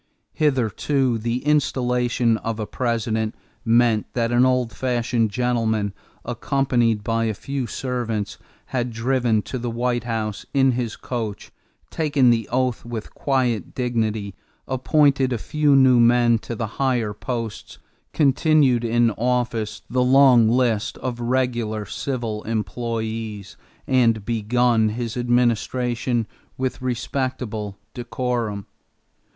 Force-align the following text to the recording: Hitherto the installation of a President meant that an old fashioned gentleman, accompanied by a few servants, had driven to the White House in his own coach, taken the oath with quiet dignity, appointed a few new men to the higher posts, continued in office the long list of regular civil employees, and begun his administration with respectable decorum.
Hitherto 0.33 1.19
the 1.19 1.45
installation 1.45 2.37
of 2.37 2.59
a 2.59 2.65
President 2.65 3.35
meant 3.63 4.11
that 4.13 4.31
an 4.31 4.47
old 4.47 4.73
fashioned 4.73 5.29
gentleman, 5.29 5.93
accompanied 6.25 7.03
by 7.03 7.25
a 7.25 7.35
few 7.35 7.67
servants, 7.67 8.39
had 8.73 8.89
driven 8.91 9.43
to 9.43 9.59
the 9.59 9.69
White 9.69 10.05
House 10.05 10.43
in 10.55 10.71
his 10.71 10.95
own 10.95 11.01
coach, 11.07 11.51
taken 11.91 12.31
the 12.31 12.49
oath 12.51 12.83
with 12.83 13.13
quiet 13.13 13.75
dignity, 13.75 14.33
appointed 14.67 15.31
a 15.31 15.37
few 15.37 15.75
new 15.75 15.99
men 15.99 16.39
to 16.39 16.55
the 16.55 16.65
higher 16.81 17.13
posts, 17.13 17.77
continued 18.11 18.83
in 18.83 19.11
office 19.11 19.83
the 19.87 20.03
long 20.03 20.49
list 20.49 20.97
of 20.97 21.19
regular 21.19 21.85
civil 21.85 22.41
employees, 22.45 23.55
and 23.85 24.25
begun 24.25 24.89
his 24.89 25.15
administration 25.15 26.25
with 26.57 26.81
respectable 26.81 27.77
decorum. 27.93 28.65